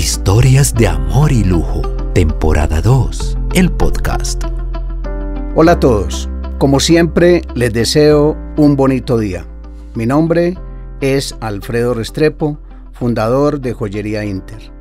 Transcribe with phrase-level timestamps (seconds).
[0.00, 1.82] Historias de amor y lujo,
[2.14, 4.44] temporada 2, el podcast.
[5.54, 6.26] Hola a todos,
[6.56, 9.44] como siempre les deseo un bonito día.
[9.94, 10.56] Mi nombre
[11.02, 12.58] es Alfredo Restrepo,
[12.92, 14.72] fundador de Joyería Inter.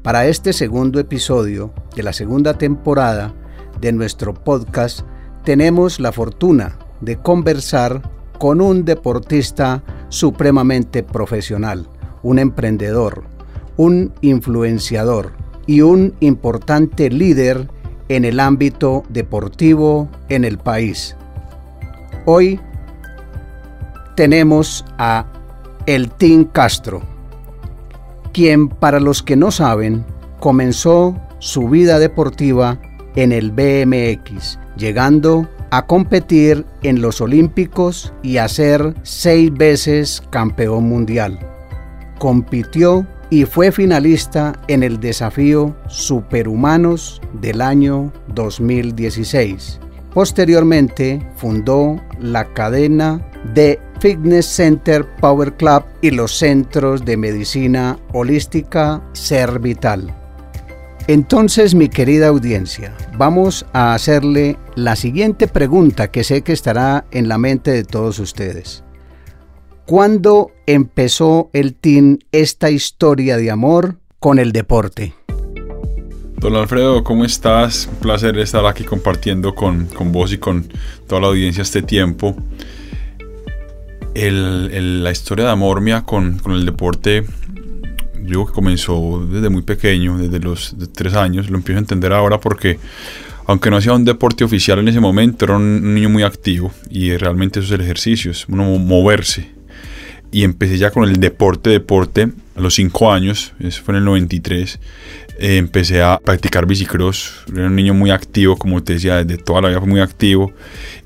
[0.00, 3.34] Para este segundo episodio de la segunda temporada
[3.80, 5.00] de nuestro podcast,
[5.42, 8.00] tenemos la fortuna de conversar
[8.38, 11.88] con un deportista supremamente profesional,
[12.22, 13.24] un emprendedor,
[13.76, 15.32] un influenciador
[15.66, 17.68] y un importante líder
[18.08, 21.16] en el ámbito deportivo en el país.
[22.24, 22.60] Hoy
[24.16, 25.26] tenemos a
[25.86, 27.02] El Team Castro,
[28.32, 30.04] quien para los que no saben
[30.40, 32.78] comenzó su vida deportiva
[33.16, 40.84] en el BMX, llegando a competir en los Olímpicos y a ser seis veces campeón
[40.84, 41.38] mundial.
[42.18, 49.80] Compitió y fue finalista en el desafío Superhumanos del año 2016.
[50.12, 59.02] Posteriormente fundó la cadena de Fitness Center Power Club y los centros de medicina holística
[59.14, 60.14] Ser Vital.
[61.06, 67.28] Entonces, mi querida audiencia, vamos a hacerle la siguiente pregunta que sé que estará en
[67.28, 68.84] la mente de todos ustedes.
[69.86, 75.12] ¿Cuándo empezó el team esta historia de amor con el deporte?
[76.38, 77.88] Don Alfredo, ¿cómo estás?
[77.92, 80.68] Un placer estar aquí compartiendo con, vos y con
[81.08, 82.36] toda la audiencia este tiempo.
[84.14, 87.24] la historia de amor mía con, el deporte,
[88.20, 91.50] digo que comenzó desde muy pequeño, desde los tres años.
[91.50, 92.78] Lo empiezo a entender ahora porque,
[93.46, 97.16] aunque no hacía un deporte oficial en ese momento, era un niño muy activo y
[97.16, 99.60] realmente eso el es uno moverse
[100.32, 104.04] y empecé ya con el deporte, deporte, a los 5 años, eso fue en el
[104.06, 104.80] 93,
[105.38, 109.60] eh, empecé a practicar bicicross, era un niño muy activo, como te decía, desde toda
[109.60, 110.52] la vida fue muy activo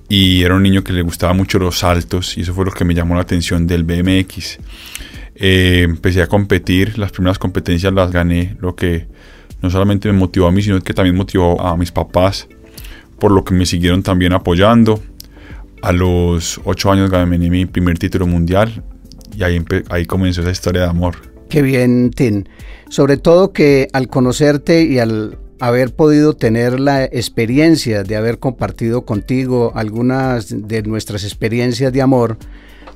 [0.09, 2.84] y era un niño que le gustaba mucho los saltos y eso fue lo que
[2.84, 4.59] me llamó la atención del BMX.
[5.34, 9.06] Eh, empecé a competir, las primeras competencias las gané, lo que
[9.60, 12.47] no solamente me motivó a mí, sino que también motivó a mis papás,
[13.19, 15.03] por lo que me siguieron también apoyando.
[15.82, 18.82] A los 8 años gané mi primer título mundial
[19.36, 21.16] y ahí, ahí comenzó esa historia de amor.
[21.48, 22.48] Qué bien, Tin.
[22.88, 29.04] Sobre todo que al conocerte y al haber podido tener la experiencia de haber compartido
[29.04, 32.38] contigo algunas de nuestras experiencias de amor,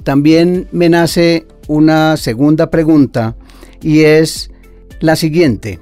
[0.03, 3.37] también me nace una segunda pregunta
[3.83, 4.51] y es
[5.01, 5.79] la siguiente.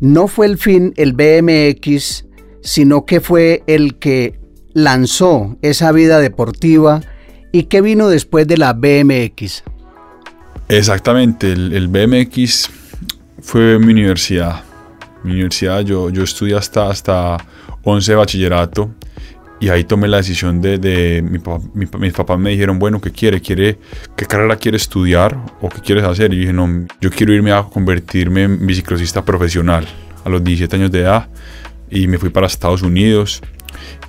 [0.00, 2.26] No fue el fin el BMX,
[2.60, 4.38] sino que fue el que
[4.72, 7.00] lanzó esa vida deportiva
[7.52, 9.64] ¿Y qué vino después de la BMX?
[10.68, 12.70] Exactamente, el, BMX
[13.40, 14.62] fue mi universidad.
[15.24, 17.38] Mi universidad, yo, yo estudié hasta, hasta
[17.82, 18.90] 11 de bachillerato
[19.60, 21.38] y ahí tomé la decisión de, mi,
[21.98, 23.40] mis papás me dijeron, bueno, ¿qué quiere?
[23.40, 23.78] quiere?
[24.16, 26.32] ¿Qué carrera quiere estudiar o qué quieres hacer?
[26.32, 29.86] Y dije, no, yo quiero irme a convertirme en biciclosista profesional
[30.24, 31.28] a los 17 años de edad
[31.90, 33.40] y me fui para Estados Unidos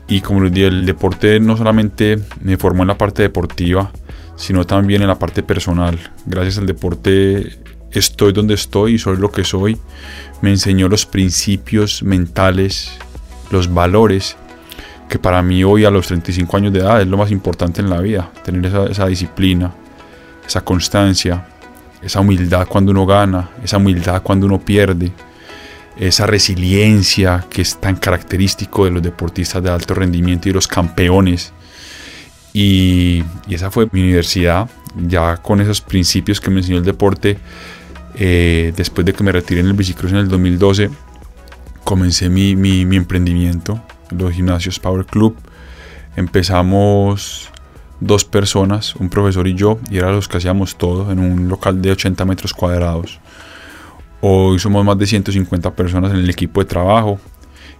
[0.08, 3.92] y como les dije, el deporte no solamente me formó en la parte deportiva,
[4.36, 6.00] sino también en la parte personal.
[6.26, 7.60] Gracias al deporte
[7.92, 9.78] estoy donde estoy y soy lo que soy.
[10.42, 12.92] Me enseñó los principios mentales,
[13.52, 14.36] los valores,
[15.10, 17.90] que para mí hoy a los 35 años de edad es lo más importante en
[17.90, 18.32] la vida.
[18.44, 19.72] Tener esa, esa disciplina,
[20.48, 21.48] esa constancia,
[22.02, 25.12] esa humildad cuando uno gana, esa humildad cuando uno pierde
[26.00, 31.54] esa resiliencia que es tan característico de los deportistas de alto rendimiento y los campeones.
[32.54, 37.38] Y, esa fue mi universidad, ya con esos principios que me enseñó el deporte.
[38.16, 40.90] Eh, después de que me retiré en el bicicross en el 2012,
[41.84, 45.36] comencé mi, mi, mi emprendimiento, los gimnasios Power Club.
[46.16, 47.50] Empezamos
[48.00, 51.82] dos personas, un profesor y yo, y era los que hacíamos todo en un local
[51.82, 53.20] de 80 metros cuadrados.
[54.22, 57.20] Hoy somos más de 150 personas en el equipo de trabajo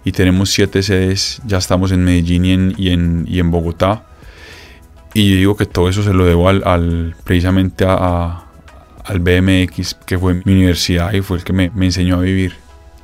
[0.04, 4.06] y tenemos siete sedes, ya estamos en Medellín y en, y en, Bogotá.
[5.12, 8.46] Y yo digo que todo eso se lo debo al, precisamente a,
[9.04, 12.54] al BMX, que fue mi universidad y fue el que me, me enseñó a vivir.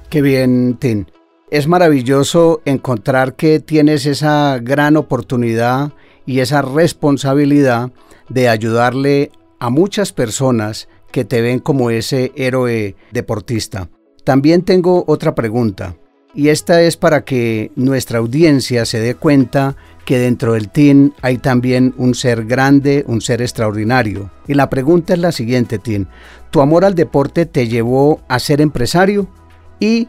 [0.09, 1.05] Qué bien, Tim.
[1.50, 5.93] Es maravilloso encontrar que tienes esa gran oportunidad
[6.25, 7.91] y esa responsabilidad
[8.29, 13.88] de ayudarle a muchas personas que te ven como ese héroe deportista.
[14.25, 15.97] También tengo otra pregunta
[16.37, 19.75] y esta es para que nuestra audiencia se dé cuenta
[20.05, 24.31] que dentro del team hay también un ser grande, un ser extraordinario.
[24.47, 26.06] Y la pregunta es la siguiente, Tim.
[26.50, 29.29] ¿Tu amor al deporte te llevó a ser empresario?
[29.81, 30.09] ¿Y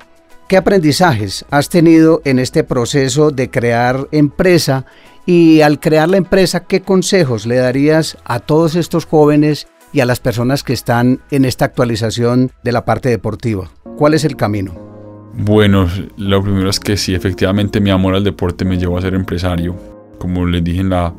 [0.49, 4.85] qué aprendizajes has tenido en este proceso de crear empresa?
[5.25, 10.05] Y al crear la empresa, ¿qué consejos le darías a todos estos jóvenes y a
[10.05, 13.69] las personas que están en esta actualización de la parte deportiva?
[13.97, 14.87] ¿Cuál es el camino?
[15.33, 15.87] Bueno,
[16.17, 19.75] lo primero es que sí, efectivamente mi amor al deporte me llevó a ser empresario.
[20.17, 21.13] Como les dije en la,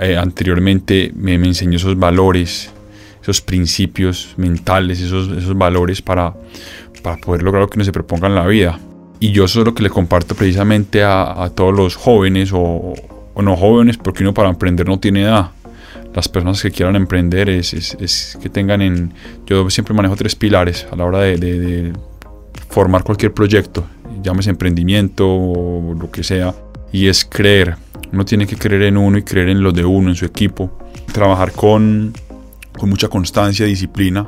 [0.00, 2.70] eh, anteriormente, me, enseñó esos valores,
[3.22, 6.34] esos principios mentales, esos, esos valores para,
[7.02, 8.80] para poder lograr lo que uno se proponga en la vida.
[9.20, 12.94] Y yo eso es lo que le comparto precisamente a, todos los jóvenes o,
[13.34, 15.52] o, no jóvenes, porque uno para emprender no tiene edad.
[16.16, 19.12] Las personas que quieran emprender es, es, que tengan en...
[19.46, 21.92] Yo siempre manejo tres pilares a la hora de, de
[22.70, 23.86] formar cualquier proyecto,
[24.22, 26.54] llámese emprendimiento o lo que sea,
[26.90, 27.76] y es creer.
[28.12, 30.88] Uno tiene que creer en uno y creer en lo de uno, en su equipo.
[31.12, 32.14] Trabajar con,
[32.78, 34.26] con mucha constancia, disciplina,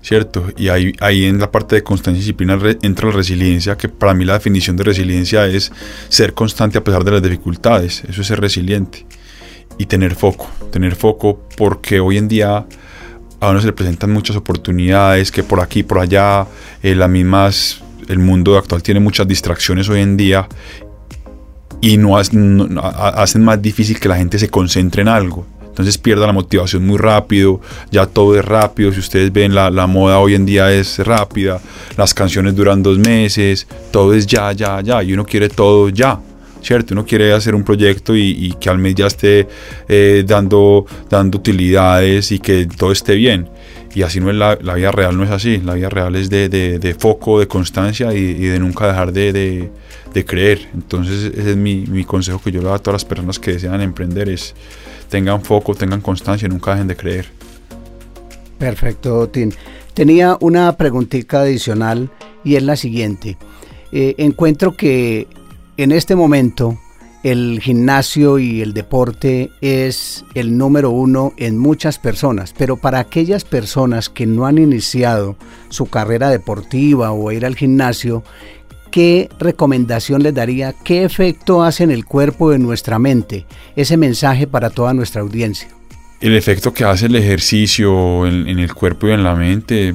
[0.00, 0.46] ¿cierto?
[0.56, 4.14] Y ahí, ahí en la parte de constancia y disciplina entra la resiliencia, que para
[4.14, 5.72] mí la definición de resiliencia es
[6.08, 9.06] ser constante a pesar de las dificultades, eso es ser resiliente.
[9.78, 12.66] Y tener foco, tener foco porque hoy en día
[13.40, 16.46] a uno se le presentan muchas oportunidades, que por aquí, por allá,
[16.82, 20.46] eh, las mismas, el mundo actual tiene muchas distracciones hoy en día
[21.80, 25.44] y no, hacen más difícil que la gente se concentre en algo.
[25.66, 27.60] Entonces pierda la motivación muy rápido,
[27.90, 31.60] ya todo es rápido, si ustedes ven la, la, moda hoy en día es rápida,
[31.96, 36.20] las canciones duran dos meses, todo es ya, ya, ya, y uno quiere todo ya.
[36.62, 36.94] ¿Cierto?
[36.94, 39.48] Uno quiere hacer un proyecto y, que al mes ya esté
[39.88, 43.48] eh, dando, dando utilidades y que todo esté bien.
[43.94, 45.58] Y así no es la, la vida real, no es así.
[45.58, 49.70] La vida real es de, de, foco, de constancia y, de nunca dejar de,
[50.14, 50.68] de, creer.
[50.72, 53.52] Entonces ese es mi, mi, consejo que yo le doy a todas las personas que
[53.52, 54.54] desean emprender, es
[55.10, 57.26] tengan foco, tengan constancia y nunca dejen de creer.
[58.58, 59.50] Perfecto, Tim.
[59.92, 62.10] Tenía una preguntita adicional
[62.44, 63.36] y es la siguiente.
[63.92, 65.26] Eh, encuentro que
[65.76, 66.78] en este momento,
[67.22, 73.44] el gimnasio y el deporte es el número uno en muchas personas, pero para aquellas
[73.44, 75.36] personas que no han iniciado
[75.68, 78.22] su carrera deportiva o ir al gimnasio,
[78.90, 80.74] ¿qué recomendación les daría?
[80.84, 83.46] ¿Qué efecto hace en el cuerpo y en nuestra mente?
[83.76, 85.68] Ese mensaje para toda nuestra audiencia.
[86.20, 89.92] El efecto que hace el ejercicio en, en el cuerpo y en la mente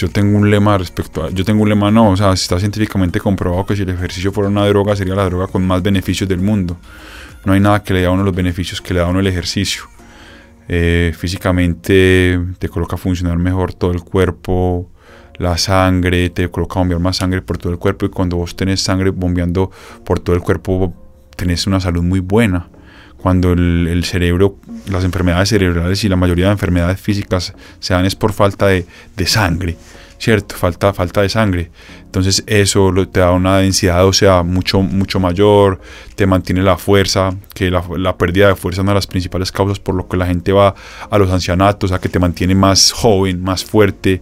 [0.00, 3.20] yo tengo un lema respecto a, yo tengo un lema no, o sea, está científicamente
[3.20, 6.40] comprobado que si el ejercicio fuera una droga sería la droga con más beneficios del
[6.40, 6.78] mundo.
[7.44, 9.20] No hay nada que le dé a uno los beneficios que le da a uno
[9.20, 9.82] el ejercicio.
[10.68, 14.88] Eh, físicamente te coloca a funcionar mejor todo el cuerpo,
[15.36, 18.56] la sangre, te coloca a bombear más sangre por todo el cuerpo y cuando vos
[18.56, 19.70] tenés sangre bombeando
[20.04, 20.94] por todo el cuerpo
[21.36, 22.68] tenés una salud muy buena
[23.18, 24.56] cuando el, cerebro,
[24.88, 28.86] las enfermedades cerebrales y la mayoría de enfermedades físicas se dan es por falta de,
[29.16, 29.76] de sangre.
[30.20, 30.54] ¿Cierto?
[30.54, 31.70] Falta, falta de sangre.
[32.04, 35.80] Entonces eso te da una densidad ósea mucho, mucho mayor,
[36.14, 39.50] te mantiene la fuerza, que la, la, pérdida de fuerza es una de las principales
[39.50, 40.74] causas por lo que la gente va
[41.08, 44.20] a los ancianatos, a que te mantiene más joven, más fuerte,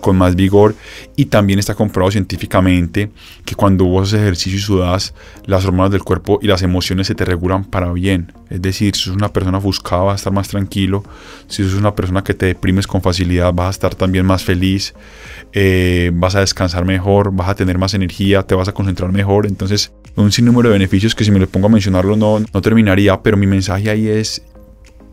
[0.00, 0.74] con más vigor.
[1.14, 3.10] Y también está comprobado científicamente
[3.44, 5.14] que cuando vos haces ejercicio y sudas,
[5.46, 8.32] las hormonas del cuerpo y las emociones se te regulan para bien.
[8.50, 11.04] Es decir, si sos una persona ofuscada vas a estar más tranquilo,
[11.48, 14.94] si sos una persona que te deprimes con facilidad vas a estar también más feliz.
[15.52, 19.46] Eh, vas a descansar mejor, vas a tener más energía, te vas a concentrar mejor.
[19.46, 23.22] Entonces, un sinnúmero de beneficios que si me le pongo a mencionarlo no, no terminaría,
[23.22, 24.42] pero mi mensaje ahí es,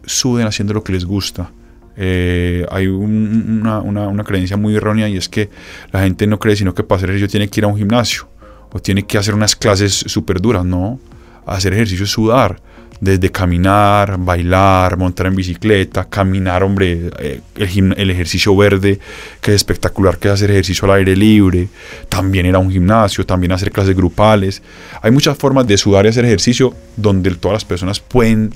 [0.05, 1.51] suden haciendo lo que les gusta.
[1.95, 5.49] Eh, hay una, creencia muy errónea y es que
[5.91, 8.27] la gente no cree sino que para hacer ejercicio tiene que ir a un gimnasio
[8.71, 10.99] o tiene que hacer unas clases súper duras, no.
[11.45, 12.61] Hacer ejercicio es sudar
[13.03, 18.97] desde caminar, bailar, montar en bicicleta, caminar, hombre, eh, el, ejercicio verde,
[19.41, 21.67] que es espectacular, que es hacer ejercicio al aire libre,
[22.07, 24.61] también era un gimnasio, también hacer clases grupales.
[25.01, 28.53] Hay muchas formas de sudar y hacer ejercicio donde todas las personas pueden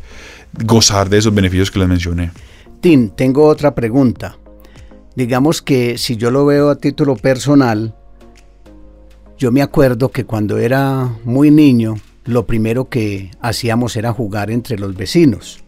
[0.64, 2.32] gozar de esos beneficios que les mencioné.
[2.82, 4.38] Tim, tengo otra pregunta.
[5.16, 7.96] Digamos que si yo lo veo a título personal,
[9.38, 14.78] yo me acuerdo que cuando era muy niño, lo primero que hacíamos era jugar entre
[14.78, 15.64] los vecinos.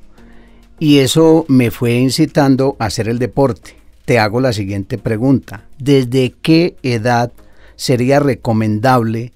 [0.78, 3.75] Y eso me fue incitando a hacer el deporte.
[4.06, 5.66] Te hago la siguiente pregunta.
[5.78, 7.32] ¿Desde qué edad
[7.75, 9.34] sería recomendable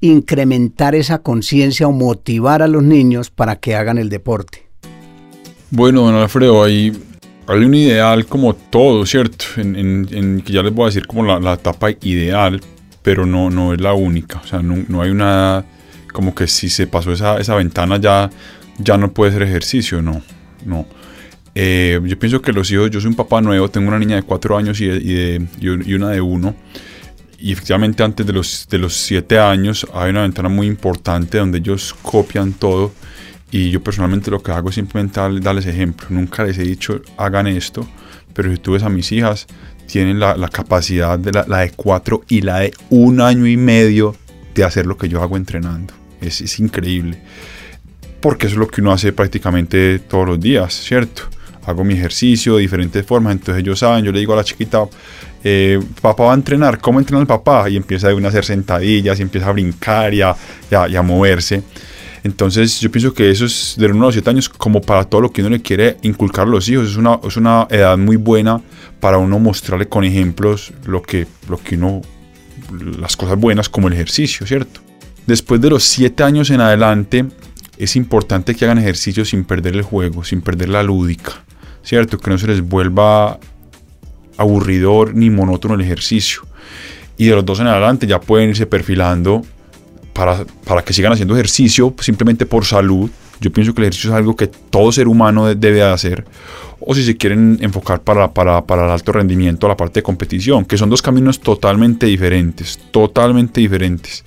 [0.00, 4.68] incrementar esa conciencia o motivar a los niños para que hagan el deporte?
[5.70, 6.92] Bueno, don Alfredo, hay,
[7.48, 9.46] hay un ideal como todo, ¿cierto?
[9.56, 12.60] En, que ya les voy a decir como la, la etapa ideal,
[13.02, 14.40] pero no, no es la única.
[14.44, 15.64] O sea, no, no hay una,
[16.12, 18.30] como que si se pasó esa, esa ventana ya,
[18.78, 20.20] ya no puede ser ejercicio, no,
[20.66, 20.86] no.
[21.54, 24.22] Eh, yo pienso que los hijos, yo soy un papá nuevo, tengo una niña de
[24.22, 26.54] cuatro años y, y, y, una de uno.
[27.38, 31.94] Y efectivamente antes de los, de los años hay una ventana muy importante donde ellos
[32.02, 32.92] copian todo.
[33.50, 36.06] Y yo personalmente lo que hago es simplemente darles ejemplo.
[36.10, 37.86] Nunca les he dicho hagan esto,
[38.34, 39.46] pero si tú ves a mis hijas,
[39.86, 43.56] tienen la, la capacidad de la, la, de cuatro y la de un año y
[43.56, 44.14] medio
[44.54, 45.94] de hacer lo que yo hago entrenando.
[46.20, 47.22] Es, es increíble.
[48.20, 51.22] Porque eso es lo que uno hace prácticamente todos los días, ¿cierto?
[51.64, 54.84] Hago mi ejercicio de diferentes formas, entonces ellos saben, yo le digo a la chiquita,
[55.44, 57.68] eh, papá va a entrenar, ¿cómo entrena el papá?
[57.70, 60.34] Y empieza a hacer sentadillas y empieza a brincar y a,
[60.70, 61.62] y a, y a moverse.
[62.24, 65.04] Entonces yo pienso que eso es de los 1 a los 7 años como para
[65.04, 66.90] todo lo que uno le quiere inculcar a los hijos.
[66.90, 68.60] Es una, es una edad muy buena
[69.00, 72.02] para uno mostrarle con ejemplos lo que, lo que uno,
[72.98, 74.80] las cosas buenas como el ejercicio, ¿cierto?
[75.26, 77.26] Después de los 7 años en adelante
[77.76, 81.44] es importante que hagan ejercicio sin perder el juego, sin perder la lúdica,
[81.82, 82.18] ¿cierto?
[82.18, 83.38] Que no se les vuelva
[84.36, 86.42] aburridor ni monótono el ejercicio.
[87.16, 89.44] Y de los dos en adelante ya pueden irse perfilando
[90.18, 93.08] para, para, que sigan haciendo ejercicio simplemente por salud.
[93.40, 96.24] Yo pienso que el ejercicio es algo que todo ser humano debe hacer.
[96.80, 100.64] O si se quieren enfocar para, para, para el alto rendimiento, la parte de competición,
[100.64, 104.24] que son dos caminos totalmente diferentes, totalmente diferentes.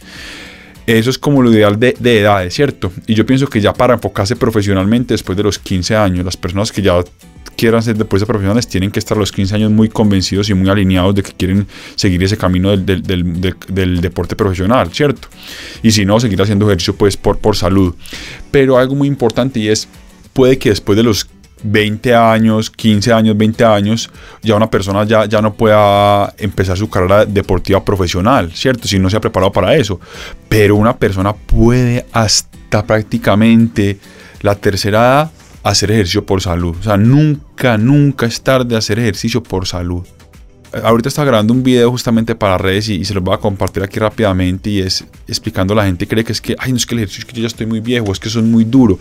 [0.88, 2.89] Eso es como lo ideal de, de edades, ¿cierto?
[3.05, 6.71] Y yo pienso que ya para enfocarse profesionalmente después de los 15 años, las personas
[6.71, 7.03] que ya
[7.61, 10.67] quieran ser deportistas profesionales tienen que estar a los 15 años muy convencidos y muy
[10.67, 13.03] alineados de que quieren seguir ese camino del, del,
[13.39, 15.27] del, del, deporte profesional, ¿cierto?
[15.83, 17.93] Y si no, seguir haciendo ejercicio pues por, por salud.
[18.49, 19.87] Pero algo muy importante y es,
[20.33, 21.27] puede que después de los
[21.61, 24.09] 20 años, 15 años, 20 años,
[24.41, 28.87] ya una persona ya, ya no pueda empezar su carrera deportiva profesional, ¿cierto?
[28.87, 29.99] Si no se ha preparado para eso.
[30.49, 33.99] Pero una persona puede hasta prácticamente
[34.41, 35.31] la tercera edad
[35.63, 36.75] hacer ejercicio por salud.
[36.79, 40.05] O sea, nunca, nunca es tarde hacer ejercicio por salud.
[40.83, 43.83] Ahorita estaba grabando un video justamente para redes y, y, se los voy a compartir
[43.83, 46.85] aquí rápidamente y es explicando a la gente cree que es que, ay, no es
[46.85, 48.63] que el ejercicio es que yo ya estoy muy viejo, es que eso es muy
[48.63, 48.97] duro.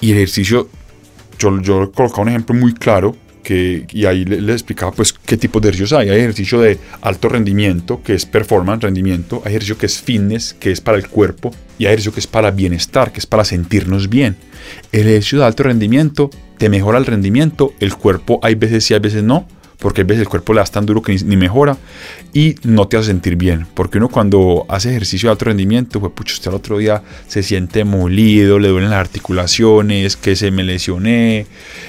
[0.00, 0.68] Y el ejercicio,
[1.38, 3.14] yo, yo he colocado un ejemplo muy claro
[3.48, 6.08] y ahí les, les explicaba pues qué tipos de ejercicios hay.
[6.10, 9.42] Hay ejercicio de alto rendimiento, que es performance, rendimiento.
[9.44, 11.50] Hay ejercicio que es fitness, que es para el cuerpo.
[11.78, 14.36] Y hay ejercicio que es para bienestar, que es para sentirnos bien.
[14.92, 19.00] El ejercicio de alto rendimiento te mejora el rendimiento, el cuerpo hay veces sí, hay
[19.00, 19.48] veces no,
[19.80, 21.76] porque a veces el cuerpo le das tan duro que ni, ni, mejora
[22.32, 23.66] y no te hace sentir bien.
[23.74, 27.42] Porque uno cuando hace ejercicio de alto rendimiento, pues pucho, usted al otro día se
[27.42, 31.46] siente molido, le duelen las articulaciones, que se me lesioné.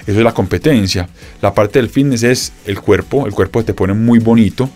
[0.08, 1.10] Eso es la competencia.
[1.42, 4.70] La parte del fitness es el cuerpo, el cuerpo te pone muy bonito,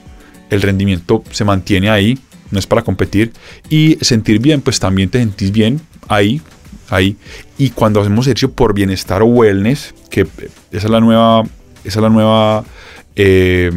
[0.49, 2.19] el rendimiento se mantiene ahí,
[2.51, 3.31] no es para competir.
[3.69, 5.79] Y sentir bien, pues también te sentís bien
[6.09, 6.41] ahí,
[6.89, 7.15] ahí.
[7.57, 10.27] Y cuando hacemos ejercicio por bienestar o wellness, que
[10.71, 11.43] esa es la nueva,
[11.85, 12.65] esa es la nueva
[13.15, 13.71] eh,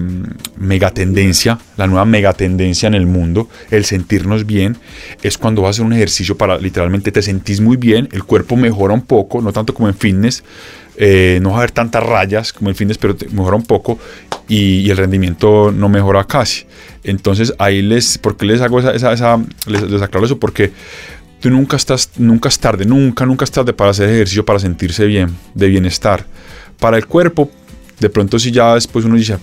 [0.57, 4.77] megatendencia, la nueva megatendencia en el mundo, el sentirnos bien,
[5.23, 8.57] es cuando vas a hacer un ejercicio para literalmente te sentís muy bien, el cuerpo
[8.57, 10.43] mejora un poco, no tanto como en fitness,
[10.97, 14.01] eh, no va a haber tantas rayas como en fitness, pero mejora un poco
[14.49, 16.67] y, y, el rendimiento no mejora casi.
[17.05, 20.41] Entonces ahí les, ¿por qué les hago esa, esa, esa les, les aclaro eso?
[20.41, 20.73] Porque
[21.41, 25.07] tú nunca estás, nunca es tarde, nunca, nunca es tarde para hacer ejercicio, para sentirse
[25.07, 26.27] bien, de bienestar.
[26.81, 27.51] Para el cuerpo,
[28.01, 29.39] de pronto si ya después uno dice,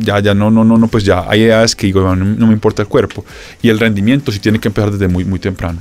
[0.00, 2.52] ya, ya no, no, no, no, pues ya hay edades que digo, no, no me
[2.52, 3.24] importa el cuerpo.
[3.62, 5.80] Y el rendimiento sí tiene que empezar desde muy, muy temprano.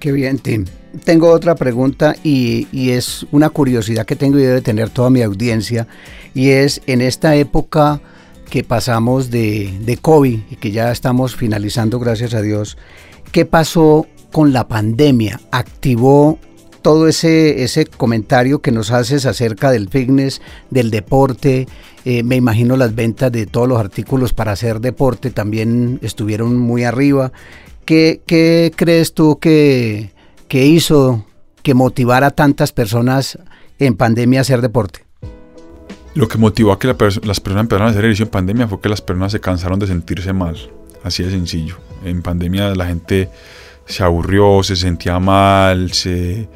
[0.00, 0.64] Qué bien, Tim.
[1.04, 5.22] Tengo otra pregunta y, y, es una curiosidad que tengo y debe tener toda mi
[5.22, 5.86] audiencia.
[6.34, 8.00] Y es en esta época
[8.48, 12.78] que pasamos de, de COVID y que ya estamos finalizando, gracias a Dios,
[13.32, 15.40] ¿qué pasó con la pandemia?
[15.50, 16.38] ¿Activó
[16.88, 20.40] todo ese, ese comentario que nos haces acerca del fitness,
[20.70, 21.68] del deporte?
[22.06, 26.84] Eh, me imagino las ventas de todos los artículos para hacer deporte también estuvieron muy
[26.84, 27.30] arriba.
[27.84, 30.12] ¿Qué, qué crees tú que,
[30.48, 31.26] que hizo
[31.62, 33.38] que motivara a tantas personas
[33.78, 35.04] en pandemia a hacer deporte?
[36.14, 38.88] Lo que motivó a que las personas empezaran a hacer ejercicio en pandemia fue que
[38.88, 40.56] las personas se cansaron de sentirse mal.
[41.04, 41.76] Así de sencillo.
[42.02, 43.28] En pandemia la gente
[43.88, 46.48] se aburrió, se sentía mal, se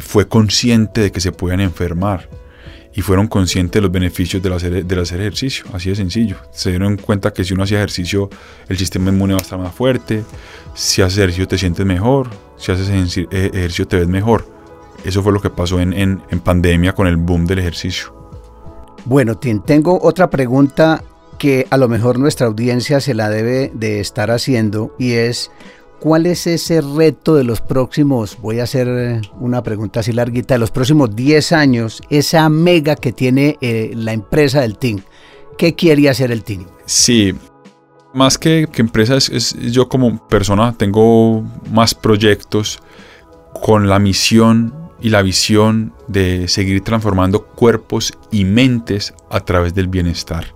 [0.00, 2.28] fue consciente de que se podían enfermar
[2.92, 6.36] y fueron conscientes de los beneficios del hacer, del hacer ejercicio, así de sencillo.
[6.50, 8.28] Se dieron cuenta que si uno hacía ejercicio,
[8.68, 10.24] el sistema inmune va a estar más fuerte,
[10.74, 14.46] si haces ejercicio te sientes mejor, si haces ejercicio te ves mejor.
[15.04, 18.14] Eso fue lo que pasó en, en, pandemia con el boom del ejercicio.
[19.04, 21.02] Bueno, tengo otra pregunta
[21.38, 25.50] que a lo mejor nuestra audiencia se la debe de estar haciendo y es
[26.00, 30.54] ¿cuál es ese reto de los próximos, voy a hacer eh, una pregunta así larguita,
[30.54, 35.04] de los próximos 10 años, esa mega que tiene eh, la empresa del TIN?
[35.56, 36.66] ¿Qué quiere hacer el TIN?
[36.86, 37.34] Sí,
[38.14, 42.80] más que, que empresa, es, yo como persona tengo más proyectos
[43.62, 49.88] con la misión y la visión de seguir transformando cuerpos y mentes a través del
[49.88, 50.54] bienestar.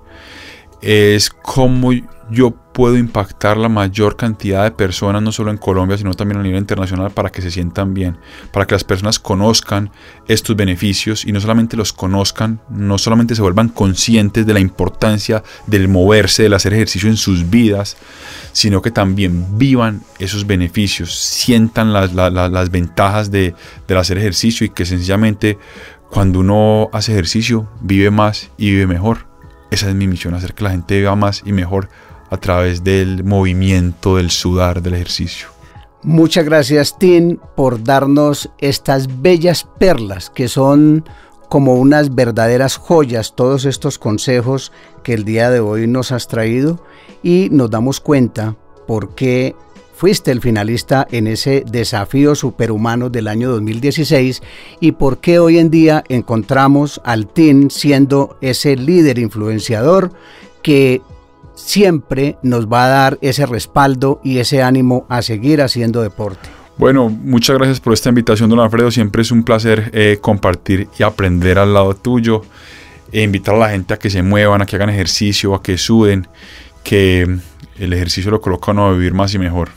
[0.81, 1.93] Es como
[2.31, 6.43] yo puedo impactar la mayor cantidad de personas, no solo en Colombia, sino también a
[6.43, 8.19] nivel internacional, para que se sientan bien,
[8.53, 9.91] para que las personas conozcan
[10.27, 15.45] estos beneficios y no solamente los conozcan, no solamente se vuelvan conscientes de la importancia
[15.69, 17.97] del moverse, del hacer ejercicio en sus vidas,
[18.53, 23.55] sino que también vivan esos beneficios, sientan las, las, ventajas de,
[23.87, 25.59] del hacer ejercicio y que sencillamente
[26.11, 29.27] cuando uno hace ejercicio vive más y vive mejor.
[29.71, 31.89] Esa es mi misión, hacer que la gente viva más y mejor
[32.35, 35.49] a través del movimiento, del sudar, del ejercicio.
[36.03, 41.05] Muchas gracias Tim por darnos estas bellas perlas que son
[41.49, 44.71] como unas verdaderas joyas todos estos consejos
[45.03, 46.85] que el día de hoy nos has traído
[47.23, 49.57] y nos damos cuenta por qué
[49.95, 54.43] fuiste el finalista en ese desafío superhumano del año 2016
[54.81, 60.13] y por qué hoy en día encontramos al TIN siendo ese líder influenciador
[60.61, 61.01] que
[61.55, 66.49] siempre nos va a dar ese respaldo y ese ánimo a seguir haciendo deporte.
[66.77, 68.91] Bueno, muchas gracias por esta invitación, don Alfredo.
[68.91, 72.43] Siempre es un placer eh, compartir y aprender al lado tuyo.
[73.13, 75.79] E invitar a la gente a que se muevan, a que hagan ejercicio, a que
[75.79, 76.27] suden,
[76.83, 77.39] que
[77.79, 79.71] el ejercicio lo coloca a vivir más y mejor.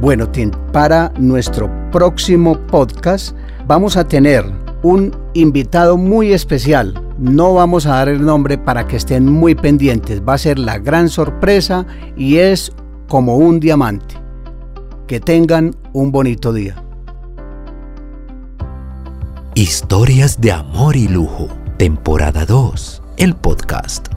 [0.00, 0.30] Bueno,
[0.72, 3.34] para nuestro próximo podcast
[3.66, 4.44] vamos a tener
[4.82, 7.03] un invitado muy especial.
[7.18, 10.22] No vamos a dar el nombre para que estén muy pendientes.
[10.26, 12.72] Va a ser la gran sorpresa y es
[13.08, 14.16] como un diamante.
[15.06, 16.76] Que tengan un bonito día.
[19.54, 24.13] Historias de amor y lujo, temporada 2, el podcast.